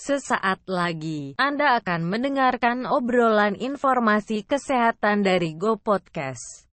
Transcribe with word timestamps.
Sesaat 0.00 0.64
lagi, 0.64 1.36
Anda 1.36 1.76
akan 1.76 2.08
mendengarkan 2.08 2.88
obrolan 2.88 3.52
informasi 3.52 4.48
kesehatan 4.48 5.20
dari 5.20 5.52
Go 5.52 5.76
Podcast. 5.76 6.64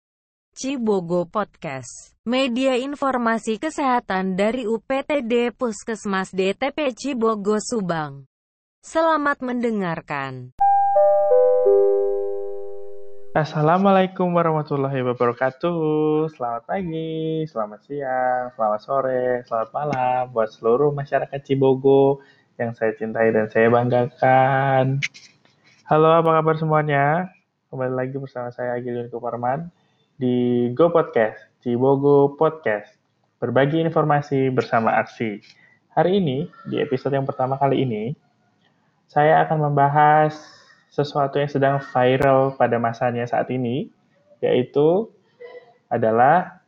Cibogo 0.54 1.26
Podcast, 1.26 2.14
media 2.22 2.78
informasi 2.78 3.58
kesehatan 3.58 4.38
dari 4.38 4.70
UPTD 4.70 5.50
Puskesmas 5.58 6.30
DTP 6.30 6.94
Cibogo 6.94 7.58
Subang. 7.58 8.30
Selamat 8.86 9.42
mendengarkan. 9.42 10.54
Assalamualaikum 13.34 14.30
warahmatullahi 14.38 15.02
wabarakatuh. 15.02 16.30
Selamat 16.30 16.62
pagi, 16.62 17.42
selamat 17.50 17.80
siang, 17.90 18.54
selamat 18.54 18.80
sore, 18.86 19.42
selamat 19.50 19.70
malam 19.74 20.20
buat 20.30 20.46
seluruh 20.54 20.94
masyarakat 20.94 21.42
Cibogo 21.42 22.22
yang 22.56 22.72
saya 22.72 22.96
cintai 22.96 23.28
dan 23.36 23.52
saya 23.52 23.68
banggakan. 23.68 25.04
Halo, 25.84 26.08
apa 26.16 26.40
kabar 26.40 26.56
semuanya? 26.56 27.28
Kembali 27.68 27.92
lagi 27.92 28.16
bersama 28.16 28.48
saya 28.48 28.80
Agilun 28.80 29.12
Kuparman 29.12 29.68
di 30.16 30.68
Go 30.72 30.88
Podcast, 30.88 31.36
Cibogo 31.60 32.32
Podcast. 32.32 32.96
Berbagi 33.36 33.84
informasi 33.84 34.48
bersama 34.48 34.96
aksi. 34.96 35.44
Hari 35.92 36.16
ini, 36.16 36.48
di 36.64 36.80
episode 36.80 37.12
yang 37.12 37.28
pertama 37.28 37.60
kali 37.60 37.84
ini, 37.84 38.16
saya 39.04 39.44
akan 39.44 39.68
membahas 39.68 40.40
sesuatu 40.88 41.36
yang 41.36 41.52
sedang 41.52 41.76
viral 41.92 42.56
pada 42.56 42.80
masanya 42.80 43.28
saat 43.28 43.52
ini, 43.52 43.92
yaitu 44.40 45.12
adalah 45.92 46.64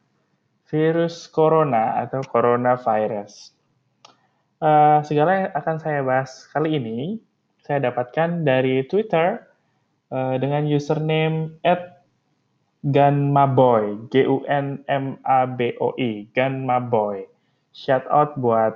virus 0.69 1.25
corona 1.33 1.97
atau 2.05 2.21
coronavirus. 2.29 3.58
Uh, 4.59 5.07
segala 5.07 5.31
yang 5.39 5.55
akan 5.55 5.77
saya 5.79 6.03
bahas 6.03 6.51
kali 6.51 6.83
ini, 6.83 7.23
saya 7.63 7.79
dapatkan 7.79 8.43
dari 8.43 8.83
Twitter 8.91 9.47
uh, 10.11 10.35
dengan 10.35 10.67
username 10.67 11.55
at 11.63 12.03
Gunmaboy, 12.83 14.11
G-U-N-M-A-B-O-I, 14.11 14.91
Gunmaboy. 16.35 17.31
Shout 17.71 18.03
out 18.11 18.35
buat 18.35 18.75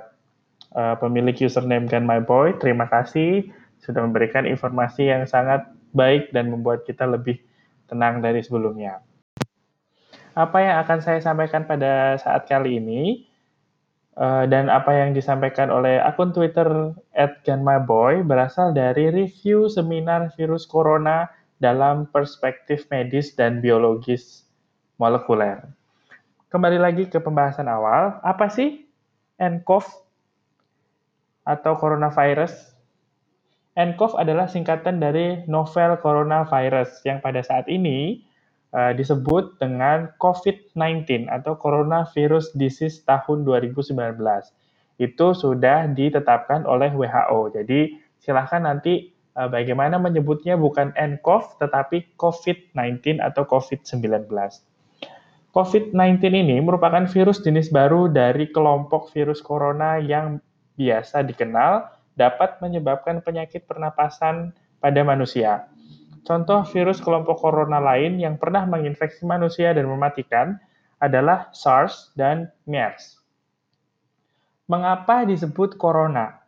uh, 0.71 0.95
pemilik 1.03 1.35
username 1.35 1.91
Gunmaboy, 1.91 2.55
terima 2.63 2.87
kasih 2.87 3.51
sudah 3.83 4.07
memberikan 4.07 4.47
informasi 4.47 5.11
yang 5.11 5.27
sangat 5.27 5.67
baik 5.91 6.31
dan 6.31 6.47
membuat 6.47 6.87
kita 6.87 7.03
lebih 7.03 7.43
tenang 7.91 8.23
dari 8.23 8.39
sebelumnya. 8.39 9.03
Apa 10.33 10.63
yang 10.63 10.79
akan 10.79 11.03
saya 11.03 11.19
sampaikan 11.19 11.67
pada 11.67 12.15
saat 12.17 12.47
kali 12.47 12.79
ini 12.79 13.27
uh, 14.17 14.45
dan 14.49 14.69
apa 14.69 14.93
yang 14.93 15.13
disampaikan 15.13 15.69
oleh 15.69 16.01
akun 16.01 16.33
Twitter 16.33 16.93
@ganmaboy 17.45 18.21
berasal 18.25 18.73
dari 18.73 19.09
review 19.09 19.69
seminar 19.69 20.33
virus 20.37 20.65
corona 20.65 21.29
dalam 21.61 22.09
perspektif 22.11 22.89
medis 22.91 23.33
dan 23.39 23.63
biologis 23.63 24.43
molekuler. 24.99 25.63
Kembali 26.51 26.77
lagi 26.77 27.09
ke 27.09 27.17
pembahasan 27.17 27.65
awal, 27.65 28.21
apa 28.21 28.45
sih 28.51 28.85
nCoV 29.41 29.85
atau 31.47 31.73
coronavirus? 31.79 32.73
nCoV 33.73 34.21
adalah 34.21 34.45
singkatan 34.45 35.01
dari 35.01 35.41
novel 35.49 35.97
coronavirus 35.97 37.01
yang 37.09 37.17
pada 37.25 37.41
saat 37.41 37.65
ini 37.65 38.21
uh, 38.73 38.91
disebut 38.91 39.61
dengan 39.61 40.11
COVID-19 40.17 41.29
atau 41.29 41.55
Coronavirus 41.55 42.57
Disease 42.57 43.05
tahun 43.05 43.45
2019. 43.45 43.93
Itu 44.97 45.27
sudah 45.33 45.89
ditetapkan 45.89 46.65
oleh 46.65 46.91
WHO. 46.93 47.53
Jadi 47.53 47.97
silahkan 48.19 48.65
nanti 48.65 49.13
uh, 49.37 49.49
bagaimana 49.49 50.01
menyebutnya 50.01 50.57
bukan 50.57 50.91
nCoV 50.97 51.61
tetapi 51.61 52.17
COVID-19 52.17 53.21
atau 53.21 53.45
COVID-19. 53.45 54.29
COVID-19 55.53 56.17
ini 56.33 56.57
merupakan 56.65 57.05
virus 57.05 57.45
jenis 57.45 57.69
baru 57.69 58.09
dari 58.09 58.49
kelompok 58.49 59.13
virus 59.13 59.37
corona 59.37 60.01
yang 60.01 60.41
biasa 60.73 61.21
dikenal 61.21 61.85
dapat 62.17 62.57
menyebabkan 62.57 63.21
penyakit 63.21 63.69
pernapasan 63.69 64.53
pada 64.81 65.01
manusia. 65.05 65.69
Contoh 66.23 66.63
virus 66.71 67.03
kelompok 67.03 67.43
corona 67.43 67.83
lain 67.83 68.15
yang 68.15 68.39
pernah 68.39 68.63
menginfeksi 68.63 69.27
manusia 69.27 69.75
dan 69.75 69.91
mematikan 69.91 70.55
adalah 71.03 71.51
SARS 71.51 72.15
dan 72.15 72.47
MERS. 72.63 73.19
Mengapa 74.71 75.27
disebut 75.27 75.75
corona? 75.75 76.39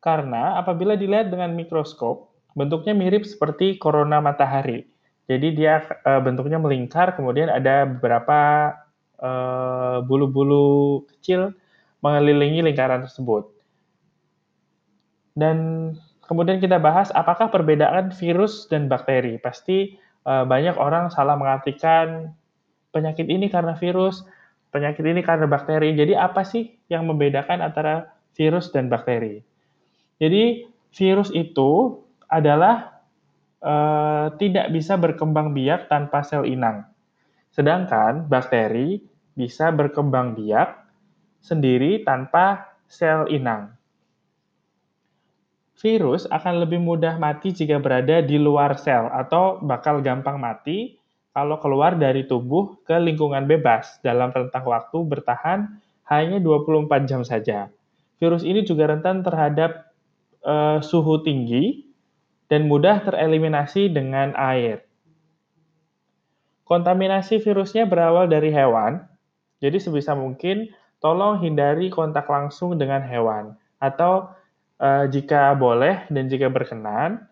Karena 0.00 0.56
apabila 0.56 0.96
dilihat 0.96 1.28
dengan 1.28 1.52
mikroskop, 1.52 2.32
bentuknya 2.56 2.96
mirip 2.96 3.28
seperti 3.28 3.76
corona 3.76 4.24
matahari. 4.24 4.88
Jadi 5.28 5.52
dia 5.52 5.84
e, 5.84 6.12
bentuknya 6.24 6.56
melingkar, 6.56 7.12
kemudian 7.12 7.52
ada 7.52 7.84
beberapa 7.84 8.72
e, 9.20 9.30
bulu-bulu 10.08 11.04
e, 11.04 11.12
kecil 11.12 11.52
mengelilingi 12.00 12.64
lingkaran 12.64 13.04
tersebut. 13.04 13.52
Dan 15.36 15.92
kemudian 16.28 16.60
kita 16.60 16.76
bahas 16.76 17.08
apakah 17.16 17.48
perbedaan 17.48 18.12
virus 18.12 18.68
dan 18.68 18.86
bakteri. 18.86 19.40
Pasti 19.40 19.96
uh, 20.28 20.44
banyak 20.44 20.76
orang 20.76 21.08
salah 21.08 21.34
mengartikan 21.40 22.36
penyakit 22.92 23.24
ini 23.26 23.48
karena 23.48 23.72
virus, 23.80 24.28
penyakit 24.68 25.02
ini 25.02 25.24
karena 25.24 25.48
bakteri. 25.48 25.96
Jadi 25.96 26.12
apa 26.12 26.44
sih 26.44 26.68
yang 26.92 27.08
membedakan 27.08 27.64
antara 27.64 28.12
virus 28.36 28.68
dan 28.68 28.92
bakteri? 28.92 29.40
Jadi 30.20 30.68
virus 30.92 31.32
itu 31.32 31.96
adalah 32.28 33.00
uh, 33.64 34.28
tidak 34.36 34.68
bisa 34.68 35.00
berkembang 35.00 35.56
biak 35.56 35.88
tanpa 35.88 36.20
sel 36.20 36.44
inang. 36.44 36.84
Sedangkan 37.48 38.28
bakteri 38.28 39.00
bisa 39.32 39.72
berkembang 39.72 40.36
biak 40.36 40.76
sendiri 41.40 42.04
tanpa 42.04 42.76
sel 42.84 43.24
inang 43.32 43.77
virus 45.78 46.26
akan 46.26 46.66
lebih 46.66 46.82
mudah 46.82 47.16
mati 47.22 47.54
jika 47.54 47.78
berada 47.78 48.18
di 48.18 48.34
luar 48.34 48.74
sel 48.76 49.06
atau 49.14 49.62
bakal 49.62 50.02
gampang 50.02 50.36
mati 50.38 50.98
kalau 51.30 51.62
keluar 51.62 51.94
dari 51.94 52.26
tubuh 52.26 52.82
ke 52.82 52.98
lingkungan 52.98 53.46
bebas 53.46 54.02
dalam 54.02 54.34
rentang 54.34 54.66
waktu 54.66 54.98
bertahan 55.06 55.78
hanya 56.10 56.42
24 56.42 57.06
jam 57.06 57.22
saja. 57.22 57.70
Virus 58.18 58.42
ini 58.42 58.66
juga 58.66 58.90
rentan 58.90 59.22
terhadap 59.22 59.94
uh, 60.42 60.82
suhu 60.82 61.22
tinggi 61.22 61.86
dan 62.50 62.66
mudah 62.66 63.06
tereliminasi 63.06 63.86
dengan 63.92 64.34
air. 64.34 64.82
Kontaminasi 66.66 67.38
virusnya 67.38 67.86
berawal 67.86 68.26
dari 68.26 68.50
hewan, 68.50 69.06
jadi 69.62 69.78
sebisa 69.78 70.18
mungkin 70.18 70.68
tolong 70.98 71.38
hindari 71.38 71.88
kontak 71.88 72.26
langsung 72.26 72.74
dengan 72.74 73.00
hewan 73.06 73.54
atau 73.78 74.34
uh, 74.78 75.04
jika 75.10 75.54
boleh 75.58 76.06
dan 76.10 76.26
jika 76.30 76.50
berkenan, 76.50 77.26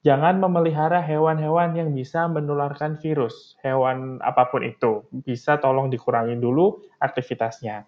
jangan 0.00 0.40
memelihara 0.40 1.00
hewan-hewan 1.00 1.76
yang 1.76 1.92
bisa 1.92 2.24
menularkan 2.26 2.96
virus, 3.00 3.56
hewan 3.60 4.20
apa 4.24 4.48
pun 4.48 4.64
itu. 4.64 5.04
Bisa 5.12 5.60
tolong 5.60 5.92
dikurangi 5.92 6.36
dulu 6.40 6.80
aktivitasnya. 7.00 7.84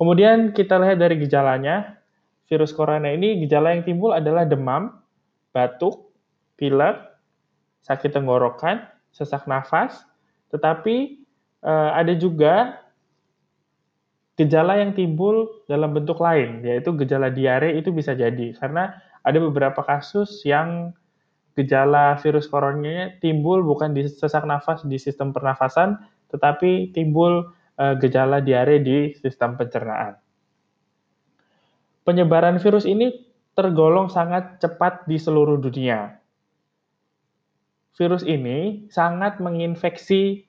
Kemudian 0.00 0.56
kita 0.56 0.80
lihat 0.80 0.96
dari 0.96 1.20
gejalanya, 1.20 2.00
virus 2.48 2.72
corona 2.72 3.12
ini 3.12 3.44
gejala 3.44 3.76
yang 3.76 3.84
timbul 3.84 4.16
adalah 4.16 4.48
demam, 4.48 4.96
batuk, 5.52 6.08
pilek, 6.56 6.96
sakit 7.84 8.12
tenggorokan, 8.12 8.84
sesak 9.12 9.44
nafas, 9.44 10.04
tetapi 10.52 11.20
uh, 11.64 11.92
ada 11.96 12.16
juga 12.16 12.80
gejala 14.40 14.80
yang 14.80 14.96
timbul 14.96 15.60
dalam 15.68 15.92
bentuk 15.92 16.16
lain, 16.16 16.64
yaitu 16.64 16.96
gejala 16.96 17.28
diare 17.28 17.76
itu 17.76 17.92
bisa 17.92 18.16
jadi. 18.16 18.56
Karena 18.56 18.96
ada 19.20 19.36
beberapa 19.36 19.84
kasus 19.84 20.40
yang 20.48 20.96
gejala 21.52 22.16
virus 22.24 22.48
coronanya 22.48 23.20
timbul 23.20 23.60
bukan 23.60 23.92
di 23.92 24.08
sesak 24.08 24.48
nafas 24.48 24.80
di 24.88 24.96
sistem 24.96 25.36
pernafasan, 25.36 26.00
tetapi 26.32 26.96
timbul 26.96 27.52
uh, 27.76 27.94
gejala 28.00 28.40
diare 28.40 28.80
di 28.80 29.12
sistem 29.20 29.60
pencernaan. 29.60 30.16
Penyebaran 32.08 32.56
virus 32.56 32.88
ini 32.88 33.12
tergolong 33.52 34.08
sangat 34.08 34.56
cepat 34.56 35.04
di 35.04 35.20
seluruh 35.20 35.60
dunia. 35.60 36.16
Virus 37.92 38.24
ini 38.24 38.88
sangat 38.88 39.36
menginfeksi 39.44 40.48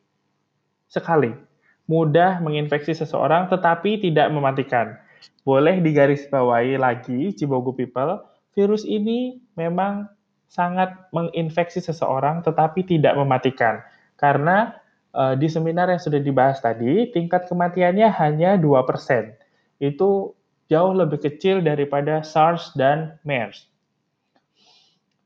sekali 0.88 1.51
mudah 1.86 2.42
menginfeksi 2.44 2.94
seseorang 2.98 3.50
tetapi 3.50 4.02
tidak 4.02 4.30
mematikan. 4.34 4.98
Boleh 5.42 5.82
digarisbawahi 5.82 6.78
lagi, 6.78 7.34
Cibogo 7.34 7.74
People, 7.74 8.22
virus 8.54 8.86
ini 8.86 9.42
memang 9.58 10.06
sangat 10.52 10.94
menginfeksi 11.16 11.82
seseorang 11.82 12.46
tetapi 12.46 12.86
tidak 12.86 13.18
mematikan. 13.18 13.82
Karena 14.20 14.78
e, 15.10 15.40
di 15.40 15.50
seminar 15.50 15.90
yang 15.90 16.02
sudah 16.02 16.22
dibahas 16.22 16.62
tadi, 16.62 17.10
tingkat 17.10 17.50
kematiannya 17.50 18.08
hanya 18.22 18.60
2%. 18.60 19.82
Itu 19.82 20.38
jauh 20.70 20.94
lebih 20.94 21.20
kecil 21.20 21.60
daripada 21.66 22.22
SARS 22.22 22.72
dan 22.78 23.18
MERS. 23.28 23.72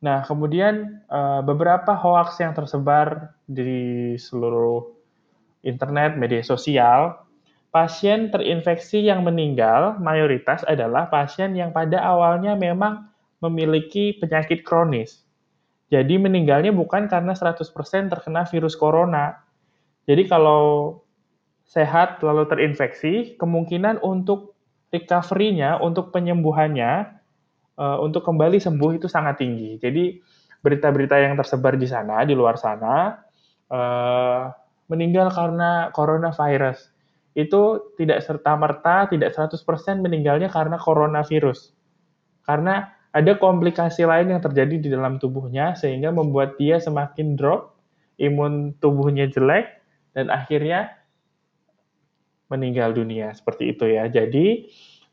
Nah, 0.06 0.22
kemudian 0.22 1.02
eh, 1.06 1.42
beberapa 1.42 1.98
hoax 1.98 2.38
yang 2.38 2.54
tersebar 2.54 3.34
di 3.50 4.14
seluruh 4.22 4.95
internet, 5.66 6.16
media 6.16 6.46
sosial, 6.46 7.26
pasien 7.76 8.32
terinfeksi 8.32 9.04
yang 9.04 9.28
meninggal 9.28 10.00
mayoritas 10.00 10.64
adalah 10.64 11.12
pasien 11.12 11.52
yang 11.58 11.76
pada 11.76 12.00
awalnya 12.00 12.56
memang 12.56 13.12
memiliki 13.44 14.16
penyakit 14.16 14.64
kronis. 14.64 15.26
Jadi 15.92 16.16
meninggalnya 16.18 16.72
bukan 16.72 17.12
karena 17.12 17.36
100% 17.36 17.62
terkena 18.10 18.48
virus 18.48 18.80
corona. 18.80 19.44
Jadi 20.08 20.26
kalau 20.26 20.98
sehat 21.66 22.22
lalu 22.22 22.46
terinfeksi, 22.48 23.36
kemungkinan 23.38 24.02
untuk 24.02 24.56
recovery-nya, 24.94 25.82
untuk 25.82 26.16
penyembuhannya, 26.16 27.12
uh, 27.76 27.98
untuk 28.00 28.24
kembali 28.24 28.58
sembuh 28.62 28.98
itu 28.98 29.12
sangat 29.12 29.42
tinggi. 29.42 29.78
Jadi 29.82 30.22
berita-berita 30.64 31.20
yang 31.22 31.38
tersebar 31.38 31.78
di 31.78 31.86
sana, 31.86 32.26
di 32.26 32.34
luar 32.34 32.58
sana, 32.58 33.20
uh, 33.70 34.50
meninggal 34.92 35.34
karena 35.34 35.90
coronavirus. 35.94 36.94
Itu 37.36 37.94
tidak 38.00 38.24
serta-merta, 38.24 39.12
tidak 39.12 39.36
100% 39.36 39.60
meninggalnya 40.00 40.48
karena 40.48 40.80
coronavirus. 40.80 41.76
Karena 42.48 42.96
ada 43.16 43.40
komplikasi 43.40 44.04
lain 44.08 44.32
yang 44.36 44.42
terjadi 44.44 44.76
di 44.80 44.90
dalam 44.92 45.20
tubuhnya, 45.20 45.76
sehingga 45.76 46.12
membuat 46.12 46.60
dia 46.60 46.80
semakin 46.80 47.36
drop, 47.36 47.76
imun 48.20 48.76
tubuhnya 48.80 49.28
jelek, 49.28 49.72
dan 50.16 50.32
akhirnya 50.32 50.96
meninggal 52.48 52.94
dunia 52.96 53.34
seperti 53.36 53.76
itu 53.76 53.90
ya. 53.90 54.08
Jadi 54.08 54.70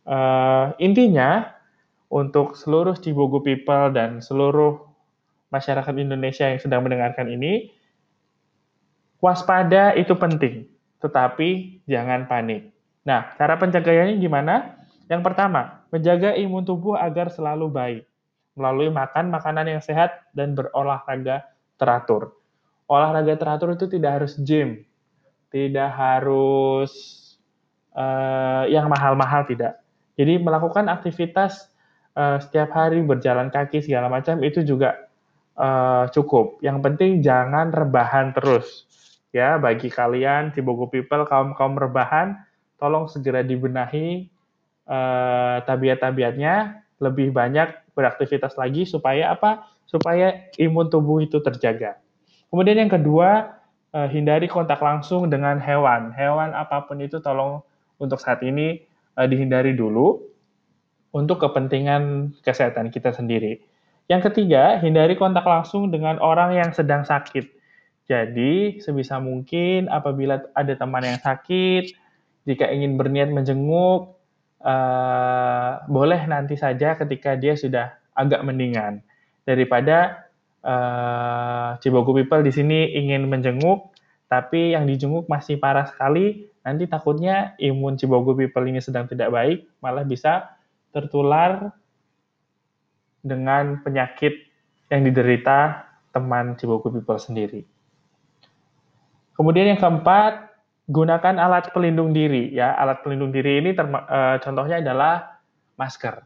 uh, 0.06 0.76
intinya 0.78 1.48
untuk 2.12 2.54
seluruh 2.54 2.98
Cibogo 3.00 3.40
people 3.40 3.90
dan 3.90 4.20
seluruh 4.20 4.78
masyarakat 5.48 5.94
Indonesia 5.96 6.48
yang 6.48 6.60
sedang 6.60 6.84
mendengarkan 6.84 7.28
ini, 7.28 7.72
waspada 9.22 9.94
itu 9.94 10.18
penting, 10.18 10.66
tetapi 10.98 11.78
jangan 11.86 12.26
panik. 12.26 12.74
Nah, 13.06 13.30
cara 13.38 13.54
penjagaannya 13.54 14.18
gimana? 14.18 14.82
Yang 15.06 15.22
pertama, 15.30 15.86
menjaga 15.94 16.34
imun 16.34 16.66
tubuh 16.66 16.98
agar 16.98 17.30
selalu 17.30 17.70
baik 17.70 18.02
melalui 18.58 18.92
makan 18.92 19.32
makanan 19.32 19.78
yang 19.78 19.82
sehat 19.82 20.28
dan 20.36 20.52
berolahraga 20.52 21.46
teratur. 21.80 22.36
Olahraga 22.90 23.38
teratur 23.38 23.72
itu 23.72 23.88
tidak 23.88 24.20
harus 24.20 24.36
gym, 24.42 24.84
tidak 25.48 25.88
harus 25.88 26.92
uh, 27.96 28.68
yang 28.68 28.92
mahal-mahal 28.92 29.48
tidak. 29.48 29.80
Jadi 30.18 30.36
melakukan 30.36 30.92
aktivitas 30.92 31.72
uh, 32.12 32.36
setiap 32.36 32.68
hari 32.76 33.00
berjalan 33.00 33.48
kaki 33.48 33.80
segala 33.80 34.12
macam 34.12 34.44
itu 34.44 34.60
juga 34.60 35.08
uh, 35.56 36.04
cukup. 36.12 36.60
Yang 36.60 36.78
penting 36.84 37.10
jangan 37.24 37.72
rebahan 37.72 38.36
terus. 38.36 38.84
Ya, 39.32 39.56
bagi 39.56 39.88
kalian 39.88 40.52
Cibogo 40.52 40.92
people 40.92 41.24
kaum 41.24 41.56
kaum 41.56 41.74
rebahan, 41.80 42.36
tolong 42.76 43.08
segera 43.08 43.40
dibenahi 43.40 44.28
uh, 44.84 45.64
tabiat-tabiatnya, 45.64 46.84
lebih 47.00 47.32
banyak 47.32 47.72
beraktivitas 47.96 48.60
lagi 48.60 48.84
supaya 48.84 49.32
apa? 49.32 49.64
Supaya 49.88 50.52
imun 50.60 50.92
tubuh 50.92 51.24
itu 51.24 51.40
terjaga. 51.40 51.96
Kemudian 52.52 52.84
yang 52.84 52.92
kedua, 52.92 53.56
uh, 53.96 54.08
hindari 54.08 54.52
kontak 54.52 54.84
langsung 54.84 55.32
dengan 55.32 55.56
hewan. 55.56 56.12
Hewan 56.12 56.52
apa 56.52 56.84
pun 56.84 57.00
itu 57.00 57.16
tolong 57.24 57.64
untuk 57.96 58.20
saat 58.20 58.44
ini 58.44 58.84
uh, 59.16 59.24
dihindari 59.24 59.72
dulu 59.72 60.20
untuk 61.12 61.40
kepentingan 61.40 62.36
kesehatan 62.44 62.88
kita 62.88 63.12
sendiri. 63.12 63.60
Yang 64.08 64.32
ketiga, 64.32 64.80
hindari 64.80 65.16
kontak 65.16 65.44
langsung 65.48 65.88
dengan 65.88 66.20
orang 66.20 66.56
yang 66.56 66.70
sedang 66.76 67.04
sakit. 67.04 67.61
Jadi, 68.06 68.82
sebisa 68.82 69.22
mungkin 69.22 69.86
apabila 69.86 70.42
ada 70.52 70.74
teman 70.74 71.06
yang 71.06 71.20
sakit, 71.22 71.94
jika 72.44 72.66
ingin 72.68 72.98
berniat 72.98 73.30
menjenguk, 73.30 74.18
uh, 74.62 75.72
boleh 75.86 76.26
nanti 76.26 76.58
saja 76.58 76.98
ketika 76.98 77.38
dia 77.38 77.54
sudah 77.54 77.94
agak 78.18 78.42
mendingan. 78.42 79.06
Daripada 79.46 80.28
uh, 80.66 81.78
Cibogo 81.78 82.14
People 82.14 82.42
di 82.42 82.52
sini 82.54 82.90
ingin 82.98 83.30
menjenguk, 83.30 83.94
tapi 84.26 84.72
yang 84.72 84.88
dijenguk 84.88 85.28
masih 85.28 85.60
parah 85.60 85.84
sekali, 85.84 86.48
nanti 86.64 86.88
takutnya 86.88 87.52
imun 87.60 88.00
Cibogo 88.00 88.32
people 88.32 88.64
ini 88.64 88.80
sedang 88.80 89.04
tidak 89.04 89.28
baik, 89.28 89.68
malah 89.84 90.08
bisa 90.08 90.56
tertular 90.88 91.68
dengan 93.20 93.84
penyakit 93.84 94.48
yang 94.88 95.04
diderita 95.04 95.84
teman 96.16 96.56
Cibogo 96.56 96.88
people 96.88 97.20
sendiri. 97.20 97.71
Kemudian 99.32 99.72
yang 99.74 99.80
keempat, 99.80 100.52
gunakan 100.88 101.34
alat 101.40 101.72
pelindung 101.72 102.12
diri. 102.12 102.52
Ya, 102.52 102.76
alat 102.76 103.00
pelindung 103.00 103.32
diri 103.32 103.64
ini 103.64 103.72
e, 103.72 104.20
contohnya 104.44 104.82
adalah 104.82 105.40
masker. 105.80 106.24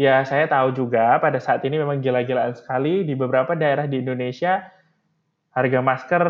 Ya, 0.00 0.24
saya 0.24 0.48
tahu 0.48 0.72
juga 0.72 1.20
pada 1.20 1.36
saat 1.36 1.60
ini 1.68 1.76
memang 1.76 2.00
gila-gilaan 2.00 2.56
sekali 2.56 3.04
di 3.04 3.12
beberapa 3.12 3.52
daerah 3.52 3.84
di 3.84 4.00
Indonesia 4.00 4.64
harga 5.52 5.80
masker 5.84 6.24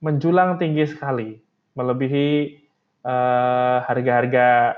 menjulang 0.00 0.56
tinggi 0.56 0.88
sekali, 0.88 1.36
melebihi 1.76 2.30
eh, 3.04 3.78
harga-harga 3.84 4.72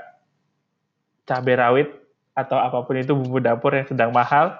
cabai 1.23 1.55
rawit 1.55 1.89
atau 2.35 2.59
apa 2.59 2.83
pun 2.83 2.99
itu 2.99 3.15
bumbu 3.15 3.39
dapur 3.39 3.71
yang 3.79 3.87
sedang 3.87 4.11
mahal. 4.11 4.59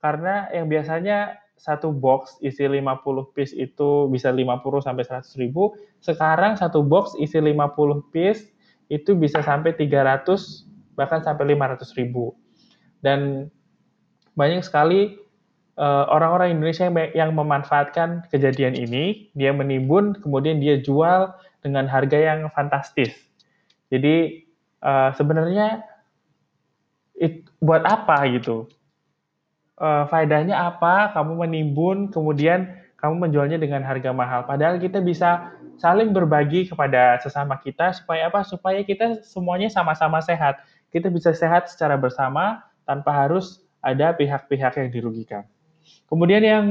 Karena 0.00 0.48
yang 0.50 0.66
biasanya 0.66 1.41
satu 1.62 1.94
box 1.94 2.42
isi 2.42 2.66
50 2.66 3.30
piece 3.38 3.54
itu 3.54 4.10
bisa 4.10 4.34
50 4.34 4.82
sampai 4.82 5.06
100 5.06 5.38
ribu, 5.38 5.78
sekarang 6.02 6.58
satu 6.58 6.82
box 6.82 7.14
isi 7.22 7.38
50 7.38 8.10
piece 8.10 8.50
itu 8.90 9.14
bisa 9.14 9.38
sampai 9.46 9.78
300 9.78 10.26
bahkan 10.98 11.22
sampai 11.22 11.54
500 11.54 11.86
ribu. 11.94 12.34
Dan 12.98 13.46
banyak 14.34 14.66
sekali 14.66 15.22
Eh, 15.72 16.04
orang-orang 16.12 16.60
Indonesia 16.60 16.84
yang, 16.84 16.96
yang 17.16 17.30
memanfaatkan 17.32 18.28
kejadian 18.28 18.76
ini, 18.76 19.32
dia 19.32 19.56
menimbun, 19.56 20.12
kemudian 20.20 20.60
dia 20.60 20.76
jual 20.76 21.32
dengan 21.64 21.88
harga 21.88 22.12
yang 22.20 22.52
fantastis. 22.52 23.08
Jadi 23.88 24.44
uh, 24.84 25.12
sebenarnya 25.16 25.80
it, 27.16 27.48
buat 27.64 27.88
apa 27.88 28.20
gitu? 28.36 28.68
Uh, 29.80 30.04
faedahnya 30.12 30.56
apa? 30.56 31.10
Kamu 31.16 31.42
menimbun, 31.42 32.12
kemudian 32.12 32.70
kamu 33.02 33.28
menjualnya 33.28 33.58
dengan 33.58 33.82
harga 33.82 34.14
mahal. 34.14 34.46
Padahal 34.46 34.78
kita 34.78 35.02
bisa 35.02 35.50
saling 35.80 36.14
berbagi 36.14 36.70
kepada 36.70 37.18
sesama 37.18 37.58
kita 37.58 37.90
supaya 37.90 38.30
apa? 38.30 38.46
Supaya 38.46 38.78
kita 38.86 39.26
semuanya 39.26 39.66
sama-sama 39.72 40.22
sehat. 40.22 40.62
Kita 40.94 41.10
bisa 41.10 41.34
sehat 41.34 41.66
secara 41.66 41.98
bersama 41.98 42.62
tanpa 42.86 43.10
harus 43.10 43.64
ada 43.82 44.14
pihak-pihak 44.14 44.78
yang 44.78 44.88
dirugikan. 44.94 45.42
Kemudian 46.06 46.42
yang 46.46 46.66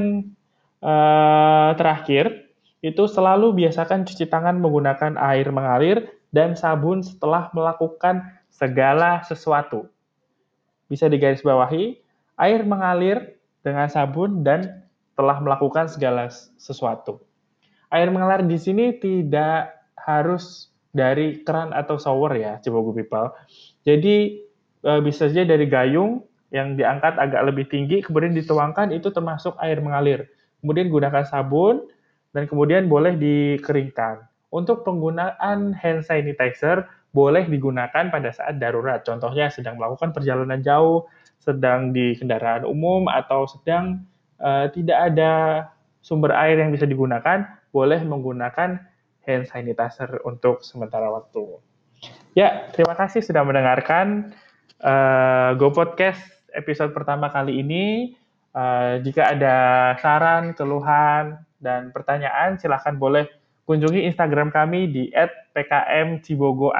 uh, 0.80 1.76
terakhir, 1.76 2.48
itu 2.82 3.06
selalu 3.06 3.62
biasakan 3.62 4.02
cuci 4.02 4.26
tangan 4.26 4.58
menggunakan 4.58 5.14
air 5.14 5.46
mengalir 5.54 6.10
dan 6.34 6.58
sabun 6.58 6.98
setelah 7.04 7.46
melakukan 7.54 8.26
segala 8.50 9.22
sesuatu. 9.22 9.86
Bisa 10.90 11.06
digarisbawahi, 11.06 12.01
air 12.42 12.66
mengalir 12.66 13.38
dengan 13.62 13.86
sabun 13.86 14.42
dan 14.42 14.82
telah 15.14 15.38
melakukan 15.38 15.86
segala 15.86 16.26
sesuatu. 16.58 17.22
Air 17.94 18.10
mengalir 18.10 18.42
di 18.42 18.58
sini 18.58 18.98
tidak 18.98 19.70
harus 19.94 20.74
dari 20.90 21.46
keran 21.46 21.70
atau 21.70 21.96
shower 21.96 22.34
ya, 22.34 22.58
Cibogo 22.58 22.90
People. 22.90 23.30
Jadi 23.86 24.42
eh, 24.82 25.00
bisa 25.00 25.30
saja 25.30 25.46
dari 25.46 25.70
gayung 25.70 26.26
yang 26.52 26.76
diangkat 26.76 27.16
agak 27.16 27.42
lebih 27.48 27.64
tinggi, 27.70 28.04
kemudian 28.04 28.36
dituangkan 28.36 28.92
itu 28.92 29.08
termasuk 29.08 29.56
air 29.62 29.80
mengalir. 29.80 30.28
Kemudian 30.60 30.92
gunakan 30.92 31.24
sabun 31.24 31.86
dan 32.36 32.44
kemudian 32.50 32.90
boleh 32.90 33.16
dikeringkan. 33.16 34.26
Untuk 34.52 34.84
penggunaan 34.84 35.72
hand 35.72 36.04
sanitizer 36.04 36.84
boleh 37.12 37.48
digunakan 37.48 38.12
pada 38.12 38.28
saat 38.32 38.60
darurat. 38.60 39.00
Contohnya 39.00 39.48
sedang 39.48 39.80
melakukan 39.80 40.12
perjalanan 40.12 40.60
jauh, 40.60 41.08
sedang 41.42 41.90
di 41.90 42.14
kendaraan 42.14 42.62
umum 42.62 43.10
atau 43.10 43.50
sedang 43.50 44.06
uh, 44.38 44.70
tidak 44.70 45.10
ada 45.10 45.32
sumber 45.98 46.30
air 46.38 46.62
yang 46.62 46.70
bisa 46.70 46.86
digunakan, 46.86 47.42
boleh 47.74 47.98
menggunakan 48.06 48.78
hand 49.26 49.44
sanitizer 49.50 50.22
untuk 50.22 50.62
sementara 50.62 51.10
waktu. 51.10 51.58
Ya, 52.38 52.70
terima 52.70 52.94
kasih 52.94 53.22
sudah 53.22 53.42
mendengarkan 53.42 54.34
uh, 54.82 55.58
Go 55.58 55.74
Podcast 55.74 56.22
episode 56.54 56.94
pertama 56.94 57.30
kali 57.30 57.58
ini. 57.58 58.14
Uh, 58.52 59.00
jika 59.00 59.32
ada 59.32 59.56
saran, 59.98 60.52
keluhan, 60.52 61.40
dan 61.62 61.88
pertanyaan, 61.94 62.60
silahkan 62.60 62.94
boleh 62.94 63.30
kunjungi 63.64 64.04
Instagram 64.10 64.52
kami 64.52 64.90
di 64.90 65.02
@pkmcibogo 65.54 66.74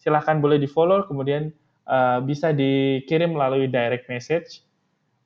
silahkan 0.00 0.40
boleh 0.40 0.56
di 0.56 0.64
follow, 0.64 1.04
kemudian 1.04 1.52
uh, 1.90 2.22
bisa 2.22 2.54
dikirim 2.54 3.34
melalui 3.34 3.66
direct 3.66 4.06
message 4.06 4.62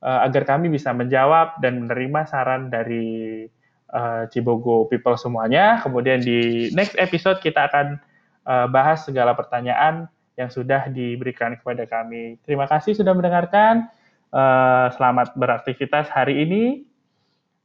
uh, 0.00 0.24
agar 0.24 0.48
kami 0.48 0.72
bisa 0.72 0.90
menjawab 0.96 1.60
dan 1.60 1.84
menerima 1.84 2.24
saran 2.24 2.72
dari 2.72 3.44
uh, 3.92 4.24
Cibogo 4.32 4.88
people 4.88 5.14
semuanya. 5.20 5.84
Kemudian 5.84 6.24
di 6.24 6.72
next 6.72 6.96
episode 6.96 7.38
kita 7.44 7.68
akan 7.68 8.00
uh, 8.48 8.66
bahas 8.72 9.04
segala 9.04 9.36
pertanyaan 9.36 10.08
yang 10.34 10.50
sudah 10.50 10.90
diberikan 10.90 11.54
kepada 11.54 11.86
kami. 11.86 12.40
Terima 12.42 12.66
kasih 12.66 12.96
sudah 12.96 13.14
mendengarkan. 13.14 13.86
Uh, 14.34 14.90
selamat 14.98 15.38
beraktivitas 15.38 16.10
hari 16.10 16.42
ini. 16.42 16.90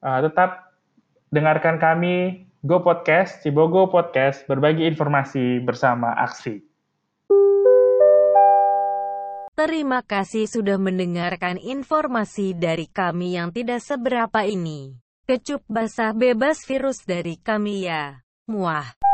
Uh, 0.06 0.22
tetap 0.30 0.70
dengarkan 1.34 1.82
kami 1.82 2.46
Go 2.62 2.84
Podcast, 2.84 3.42
Cibogo 3.42 3.90
Podcast, 3.90 4.46
berbagi 4.46 4.86
informasi 4.86 5.64
bersama 5.66 6.14
Aksi. 6.14 6.69
Terima 9.60 10.00
kasih 10.00 10.48
sudah 10.48 10.80
mendengarkan 10.80 11.60
informasi 11.60 12.56
dari 12.56 12.88
kami 12.88 13.36
yang 13.36 13.52
tidak 13.52 13.84
seberapa 13.84 14.48
ini. 14.48 14.96
Kecup 15.28 15.68
basah 15.68 16.16
bebas 16.16 16.64
virus 16.64 17.04
dari 17.04 17.36
kami 17.36 17.84
ya. 17.84 18.24
Muah. 18.48 19.09